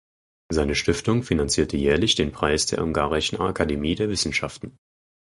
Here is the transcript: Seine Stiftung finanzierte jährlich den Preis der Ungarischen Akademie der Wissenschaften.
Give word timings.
Seine 0.51 0.73
Stiftung 0.73 1.21
finanzierte 1.21 1.77
jährlich 1.77 2.15
den 2.15 2.31
Preis 2.31 2.65
der 2.65 2.81
Ungarischen 2.81 3.39
Akademie 3.39 3.93
der 3.93 4.09
Wissenschaften. 4.09 4.79